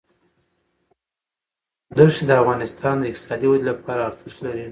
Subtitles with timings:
[2.15, 4.59] ښتې د افغانستان د اقتصادي ودې لپاره ارزښت لري.